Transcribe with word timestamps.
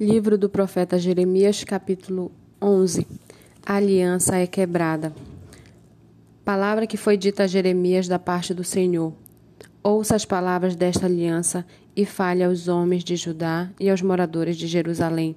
Livro 0.00 0.38
do 0.38 0.48
profeta 0.48 0.98
Jeremias, 0.98 1.62
capítulo 1.62 2.32
11. 2.58 3.06
A 3.66 3.74
aliança 3.74 4.38
é 4.38 4.46
quebrada. 4.46 5.12
Palavra 6.42 6.86
que 6.86 6.96
foi 6.96 7.18
dita 7.18 7.42
a 7.42 7.46
Jeremias 7.46 8.08
da 8.08 8.18
parte 8.18 8.54
do 8.54 8.64
Senhor. 8.64 9.12
Ouça 9.82 10.16
as 10.16 10.24
palavras 10.24 10.74
desta 10.74 11.04
aliança 11.04 11.66
e 11.94 12.06
fale 12.06 12.42
aos 12.42 12.66
homens 12.66 13.04
de 13.04 13.14
Judá 13.14 13.68
e 13.78 13.90
aos 13.90 14.00
moradores 14.00 14.56
de 14.56 14.66
Jerusalém. 14.66 15.36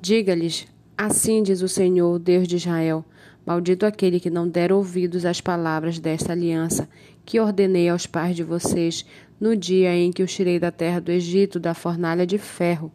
Diga-lhes: 0.00 0.68
Assim 0.96 1.42
diz 1.42 1.60
o 1.60 1.68
Senhor, 1.68 2.20
Deus 2.20 2.46
de 2.46 2.54
Israel: 2.54 3.04
Maldito 3.44 3.84
aquele 3.84 4.20
que 4.20 4.30
não 4.30 4.46
der 4.46 4.72
ouvidos 4.72 5.24
às 5.24 5.40
palavras 5.40 5.98
desta 5.98 6.30
aliança, 6.30 6.88
que 7.26 7.40
ordenei 7.40 7.88
aos 7.88 8.06
pais 8.06 8.36
de 8.36 8.44
vocês 8.44 9.04
no 9.40 9.56
dia 9.56 9.92
em 9.92 10.12
que 10.12 10.22
os 10.22 10.32
tirei 10.32 10.60
da 10.60 10.70
terra 10.70 11.00
do 11.00 11.10
Egito, 11.10 11.58
da 11.58 11.74
fornalha 11.74 12.24
de 12.24 12.38
ferro 12.38 12.92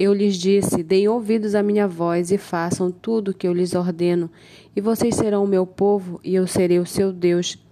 eu 0.00 0.14
lhes 0.14 0.38
disse: 0.38 0.82
Deem 0.82 1.08
ouvidos 1.08 1.54
à 1.54 1.62
minha 1.62 1.86
voz 1.86 2.32
e 2.32 2.38
façam 2.38 2.90
tudo 2.90 3.32
o 3.32 3.34
que 3.34 3.46
eu 3.46 3.52
lhes 3.52 3.74
ordeno, 3.74 4.30
e 4.74 4.80
vocês 4.80 5.14
serão 5.14 5.44
o 5.44 5.46
meu 5.46 5.66
povo 5.66 6.18
e 6.24 6.34
eu 6.34 6.46
serei 6.46 6.78
o 6.78 6.86
seu 6.86 7.12
Deus. 7.12 7.62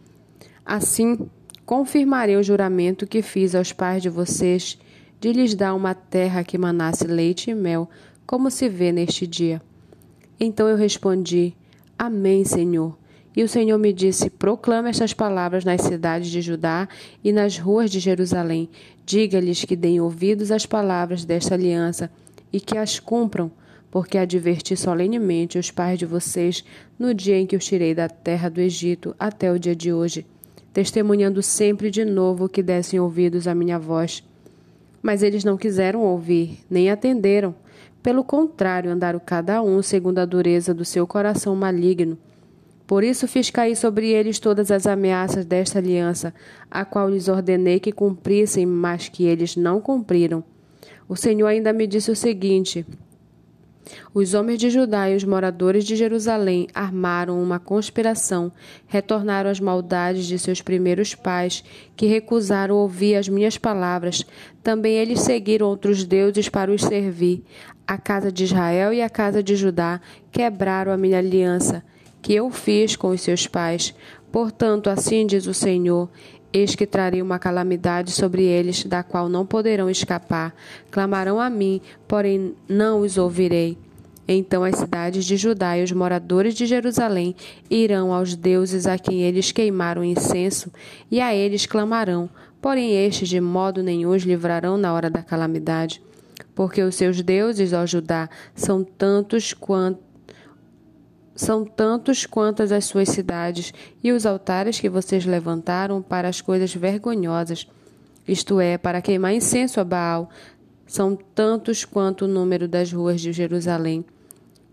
Assim, 0.63 1.27
confirmarei 1.65 2.37
o 2.37 2.43
juramento 2.43 3.07
que 3.07 3.23
fiz 3.23 3.55
aos 3.55 3.73
pais 3.73 4.03
de 4.03 4.11
vocês 4.11 4.79
de 5.19 5.33
lhes 5.33 5.55
dar 5.55 5.75
uma 5.75 5.95
terra 5.95 6.45
que 6.45 6.59
manasse 6.59 7.07
leite 7.07 7.51
e 7.51 7.55
mel, 7.55 7.89
como 8.27 8.51
se 8.51 8.69
vê 8.69 8.93
neste 8.93 9.27
dia. 9.27 9.63
Então 10.39 10.69
eu 10.69 10.77
respondi: 10.77 11.57
Amém, 11.99 12.45
Senhor. 12.45 12.95
E 13.37 13.43
o 13.43 13.49
Senhor 13.49 13.79
me 13.79 13.93
disse: 13.93 14.31
Proclame 14.31 14.91
estas 14.91 15.13
palavras 15.13 15.65
nas 15.65 15.83
cidades 15.83 16.31
de 16.31 16.41
Judá 16.41 16.89
e 17.23 17.33
nas 17.33 17.59
ruas 17.59 17.91
de 17.91 18.01
Jerusalém. 18.01 18.69
Diga-lhes 19.05 19.65
que 19.65 19.77
deem 19.77 20.01
ouvidos 20.01 20.51
às 20.51 20.67
palavras 20.67 21.25
desta 21.25 21.55
aliança 21.55 22.11
e 22.53 22.61
que 22.61 22.77
as 22.77 22.99
cumpram, 22.99 23.51
porque 23.91 24.19
adverti 24.19 24.77
solenemente 24.77 25.59
os 25.59 25.71
pais 25.71 25.99
de 25.99 26.07
vocês 26.07 26.65
no 26.99 27.15
dia 27.15 27.39
em 27.39 27.47
que 27.47 27.57
os 27.57 27.65
tirei 27.65 27.95
da 27.95 28.09
terra 28.09 28.49
do 28.49 28.61
Egito 28.61 29.15
até 29.19 29.53
o 29.53 29.59
dia 29.59 29.77
de 29.77 29.93
hoje, 29.93 30.27
testemunhando 30.73 31.43
sempre 31.43 31.91
de 31.91 32.05
novo 32.05 32.49
que 32.49 32.63
dessem 32.63 32.99
ouvidos 32.99 33.47
à 33.47 33.55
minha 33.55 33.79
voz. 33.79 34.23
Mas 35.01 35.23
eles 35.23 35.45
não 35.45 35.57
quiseram 35.57 36.03
ouvir, 36.03 36.59
nem 36.69 36.91
atenderam. 36.91 37.55
Pelo 38.03 38.25
contrário, 38.25 38.91
andaram 38.91 39.21
cada 39.25 39.63
um 39.63 39.81
segundo 39.83 40.19
a 40.19 40.25
dureza 40.25 40.75
do 40.75 40.85
seu 40.85 41.07
coração 41.07 41.55
maligno 41.55 42.19
por 42.89 43.05
isso 43.05 43.29
fiz 43.29 43.51
cair 43.51 43.77
sobre 43.77 44.09
eles 44.09 44.39
todas 44.39 44.71
as 44.71 44.87
ameaças 44.87 45.45
desta 45.45 45.79
aliança, 45.79 46.33
a 46.71 46.87
qual 46.87 47.11
lhes 47.11 47.29
ordenei 47.29 47.79
que 47.79 47.93
cumprissem, 47.93 48.65
mas 48.65 49.11
que 49.11 49.27
eles 49.27 49.57
não 49.57 49.79
cumpriram. 49.79 50.43
O 51.07 51.15
Senhor 51.15 51.47
ainda 51.49 51.71
me 51.71 51.87
disse 51.87 52.11
o 52.11 52.17
seguinte: 52.17 52.87
os 54.15 54.33
homens 54.33 54.59
de 54.59 54.71
Judá 54.71 55.11
e 55.11 55.15
os 55.15 55.23
moradores 55.23 55.85
de 55.85 55.97
Jerusalém 55.97 56.67
armaram 56.75 57.43
uma 57.43 57.59
conspiração, 57.59 58.51
retornaram 58.87 59.51
às 59.51 59.61
maldades 59.61 60.25
de 60.25 60.39
seus 60.39 60.63
primeiros 60.63 61.15
pais, 61.15 61.63
que 61.95 62.07
recusaram 62.07 62.75
ouvir 62.75 63.17
as 63.17 63.29
minhas 63.29 63.59
palavras. 63.59 64.25
Também 64.63 64.95
eles 64.95 65.21
seguiram 65.21 65.67
outros 65.67 66.05
deuses 66.05 66.49
para 66.49 66.73
os 66.73 66.81
servir. 66.81 67.45
A 67.87 67.99
casa 67.99 68.33
de 68.33 68.45
Israel 68.45 68.95
e 68.95 69.03
a 69.03 69.11
casa 69.11 69.43
de 69.43 69.55
Judá 69.57 70.01
quebraram 70.33 70.91
a 70.91 70.97
minha 70.97 71.19
aliança 71.19 71.85
que 72.23 72.35
eu 72.35 72.51
fiz 72.51 72.97
com 72.97 73.09
os 73.09 73.21
seus 73.21 73.47
pais. 73.47 73.95
Portanto, 74.31 74.89
assim 74.89 75.27
diz 75.27 75.47
o 75.47 75.55
Senhor: 75.55 76.09
Eis 76.53 76.75
que 76.75 76.87
trarei 76.87 77.21
uma 77.21 77.39
calamidade 77.39 78.11
sobre 78.11 78.43
eles, 78.43 78.85
da 78.85 79.03
qual 79.03 79.29
não 79.29 79.45
poderão 79.45 79.91
escapar. 79.91 80.55
Clamarão 80.91 81.39
a 81.39 81.51
mim, 81.51 81.81
porém 82.07 82.55
não 82.69 83.01
os 83.01 83.19
ouvirei. 83.19 83.77
Então 84.27 84.63
as 84.63 84.77
cidades 84.77 85.25
de 85.25 85.39
Judá 85.39 85.79
e 85.79 85.83
os 85.83 85.93
moradores 85.93 86.55
de 86.55 86.67
Jerusalém 86.67 87.35
irão 87.71 88.13
aos 88.13 88.37
deuses 88.37 88.87
a 88.87 88.99
quem 88.99 89.23
eles 89.23 89.53
queimaram 89.53 90.05
incenso, 90.05 90.71
e 91.11 91.19
a 91.19 91.35
eles 91.35 91.65
clamarão, 91.65 92.29
porém 92.61 92.95
estes 93.07 93.29
de 93.29 93.41
modo 93.41 93.83
nenhum 93.83 94.11
os 94.11 94.25
livrarão 94.25 94.77
na 94.77 94.93
hora 94.93 95.09
da 95.09 95.23
calamidade. 95.23 96.03
Porque 96.55 96.83
os 96.83 96.95
seus 96.95 97.23
deuses, 97.23 97.73
ó 97.73 97.87
Judá, 97.87 98.29
são 98.55 98.85
tantos 98.85 99.55
quanto 99.55 100.08
são 101.39 101.65
tantos 101.65 102.27
quantas 102.27 102.73
as 102.73 102.85
suas 102.87 103.11
cidades 103.11 103.73
e 104.03 104.11
os 104.11 104.27
altares 104.27 104.81
que 104.81 104.89
vocês 104.89 105.25
levantaram 105.25 106.03
para 106.03 106.29
as 106.29 106.41
coisas 106.41 106.75
vergonhosas, 106.75 107.69
isto 108.27 108.61
é, 108.61 108.77
para 108.77 109.01
queimar 109.01 109.33
incenso 109.33 109.79
a 109.79 109.85
Baal, 109.85 110.29
são 110.85 111.17
tantos 111.37 111.85
quanto 111.85 112.25
o 112.25 112.29
número 112.29 112.67
das 112.67 112.93
ruas 112.93 113.21
de 113.21 113.33
Jerusalém. 113.33 114.05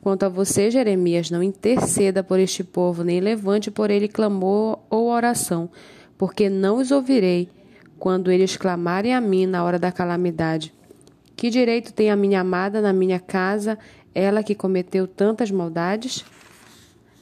Quanto 0.01 0.23
a 0.23 0.29
você, 0.29 0.71
Jeremias, 0.71 1.29
não 1.29 1.43
interceda 1.43 2.23
por 2.23 2.39
este 2.39 2.63
povo, 2.63 3.03
nem 3.03 3.19
levante 3.19 3.69
por 3.69 3.91
ele 3.91 4.07
clamor 4.07 4.79
ou 4.89 5.09
oração, 5.09 5.69
porque 6.17 6.49
não 6.49 6.77
os 6.77 6.89
ouvirei 6.89 7.47
quando 7.99 8.31
eles 8.31 8.57
clamarem 8.57 9.13
a 9.13 9.21
mim 9.21 9.45
na 9.45 9.63
hora 9.63 9.77
da 9.77 9.91
calamidade. 9.91 10.73
Que 11.35 11.51
direito 11.51 11.93
tem 11.93 12.09
a 12.09 12.15
minha 12.15 12.41
amada 12.41 12.81
na 12.81 12.91
minha 12.91 13.19
casa, 13.19 13.77
ela 14.15 14.41
que 14.41 14.55
cometeu 14.55 15.07
tantas 15.07 15.51
maldades? 15.51 16.25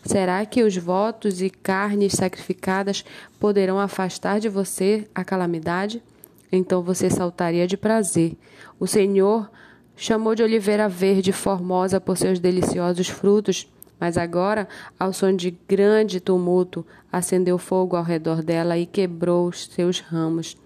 Será 0.06 0.46
que 0.46 0.64
os 0.64 0.76
votos 0.76 1.42
e 1.42 1.50
carnes 1.50 2.14
sacrificadas 2.14 3.06
poderão 3.40 3.80
afastar 3.80 4.40
de 4.40 4.50
você 4.50 5.08
a 5.16 5.24
calamidade? 5.24 6.04
Então 6.52 6.82
você 6.84 7.10
saltaria 7.10 7.66
de 7.66 7.78
prazer. 7.78 8.36
O 8.80 8.86
Senhor 8.86 9.50
chamou 9.96 10.36
de 10.36 10.44
oliveira 10.44 10.90
verde 10.90 11.32
formosa 11.32 12.02
por 12.02 12.18
seus 12.18 12.40
deliciosos 12.40 13.08
frutos, 13.08 13.72
mas 14.00 14.18
agora, 14.18 14.68
ao 15.00 15.14
som 15.14 15.34
de 15.34 15.52
grande 15.68 16.20
tumulto, 16.20 16.86
acendeu 17.12 17.58
fogo 17.58 17.96
ao 17.96 18.04
redor 18.04 18.44
dela 18.44 18.78
e 18.78 18.86
quebrou 18.86 19.48
os 19.48 19.66
seus 19.68 20.00
ramos 20.00 20.58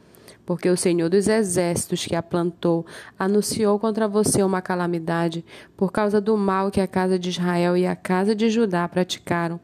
porque 0.48 0.70
o 0.70 0.78
Senhor 0.78 1.10
dos 1.10 1.28
exércitos 1.28 2.06
que 2.06 2.16
a 2.16 2.24
plantou 2.24 2.86
anunciou 3.20 3.78
contra 3.78 4.08
você 4.08 4.42
uma 4.42 4.62
calamidade 4.62 5.44
por 5.76 5.92
causa 5.92 6.22
do 6.22 6.38
mal 6.38 6.72
que 6.72 6.80
a 6.80 6.88
casa 6.88 7.20
de 7.20 7.28
Israel 7.28 7.76
e 7.76 7.86
a 7.86 7.98
casa 7.98 8.34
de 8.34 8.50
Judá 8.50 8.88
praticaram, 8.88 9.60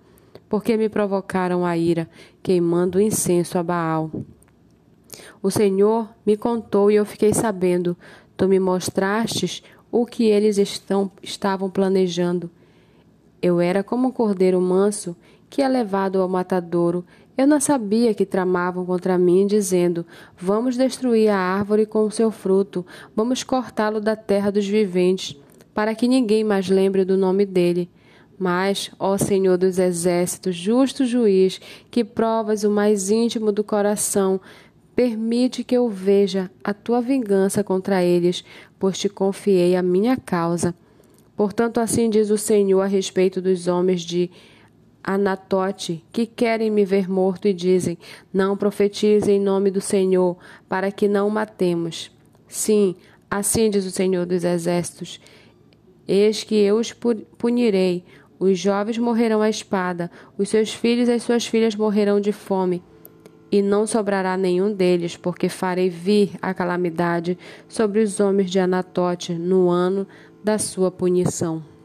porque 0.49 0.75
me 0.75 0.89
provocaram 0.89 1.66
a 1.66 1.77
ira, 1.77 2.09
queimando 2.44 2.99
incenso 2.99 3.57
a 3.57 3.63
Baal. 3.63 4.11
O 5.41 5.49
Senhor 5.49 6.09
me 6.25 6.35
contou 6.35 6.91
e 6.91 6.95
eu 6.95 7.05
fiquei 7.05 7.33
sabendo. 7.33 7.95
Tu 8.35 8.45
me 8.50 8.59
mostrastes 8.59 9.63
o 9.89 10.05
que 10.05 10.25
eles 10.25 10.57
estão, 10.57 11.09
estavam 11.21 11.69
planejando. 11.69 12.51
Eu 13.41 13.61
era 13.61 13.85
como 13.85 14.09
um 14.09 14.11
cordeiro 14.11 14.59
manso 14.59 15.15
que 15.50 15.61
é 15.61 15.67
levado 15.69 16.21
ao 16.21 16.27
matadouro 16.27 17.05
eu 17.38 17.47
não 17.47 17.59
sabia 17.59 18.13
que 18.13 18.25
tramavam 18.25 18.85
contra 18.85 19.17
mim, 19.17 19.47
dizendo: 19.47 20.05
Vamos 20.38 20.77
destruir 20.77 21.29
a 21.29 21.38
árvore 21.38 21.85
com 21.85 22.03
o 22.03 22.11
seu 22.11 22.29
fruto, 22.29 22.85
vamos 23.16 23.44
cortá-lo 23.44 23.99
da 23.99 24.16
terra 24.16 24.51
dos 24.51 24.67
viventes, 24.67 25.35
para 25.73 25.95
que 25.95 26.07
ninguém 26.07 26.44
mais 26.44 26.69
lembre 26.69 27.03
do 27.03 27.17
nome 27.17 27.45
dele. 27.45 27.89
Mas, 28.38 28.91
ó 28.99 29.17
Senhor 29.17 29.57
dos 29.57 29.79
exércitos, 29.79 30.55
justo 30.55 31.05
juiz, 31.05 31.59
que 31.89 32.03
provas 32.03 32.63
o 32.63 32.69
mais 32.69 33.09
íntimo 33.09 33.51
do 33.51 33.63
coração, 33.63 34.39
permite 34.95 35.63
que 35.63 35.75
eu 35.75 35.89
veja 35.89 36.51
a 36.63 36.73
tua 36.73 37.01
vingança 37.01 37.63
contra 37.63 38.03
eles, 38.03 38.44
pois 38.77 38.97
te 38.97 39.09
confiei 39.09 39.75
a 39.75 39.81
minha 39.81 40.17
causa. 40.17 40.75
Portanto, 41.35 41.79
assim 41.79 42.09
diz 42.09 42.29
o 42.29 42.38
Senhor 42.38 42.81
a 42.81 42.85
respeito 42.85 43.41
dos 43.41 43.67
homens 43.67 44.01
de 44.01 44.29
Anatote, 45.03 46.03
que 46.11 46.25
querem 46.25 46.71
me 46.71 46.85
ver 46.85 47.09
morto 47.09 47.47
e 47.47 47.53
dizem: 47.53 47.97
Não 48.33 48.55
profetize 48.55 49.29
em 49.29 49.39
nome 49.39 49.69
do 49.69 49.81
Senhor, 49.81 50.37
para 50.69 50.91
que 50.91 51.07
não 51.07 51.29
matemos. 51.29 52.09
Sim, 52.47 52.95
assim 53.29 53.69
diz 53.69 53.85
o 53.85 53.91
Senhor 53.91 54.25
dos 54.25 54.43
Exércitos: 54.43 55.19
Eis 56.07 56.44
que 56.44 56.55
eu 56.55 56.77
os 56.77 56.94
punirei. 57.38 58.05
Os 58.39 58.59
jovens 58.59 58.97
morrerão 58.97 59.41
à 59.41 59.50
espada, 59.50 60.11
os 60.38 60.50
seus 60.50 60.73
filhos 60.73 61.07
e 61.07 61.13
as 61.13 61.23
suas 61.23 61.45
filhas 61.45 61.75
morrerão 61.75 62.19
de 62.19 62.33
fome. 62.33 62.83
E 63.49 63.61
não 63.61 63.88
sobrará 63.88 64.35
nenhum 64.35 64.73
deles, 64.73 65.15
porque 65.15 65.47
farei 65.47 65.89
vir 65.89 66.31
a 66.41 66.53
calamidade 66.53 67.38
sobre 67.69 68.01
os 68.01 68.19
homens 68.19 68.51
de 68.51 68.59
Anatote 68.59 69.33
no 69.33 69.69
ano 69.69 70.06
da 70.44 70.57
sua 70.57 70.91
punição. 70.91 71.72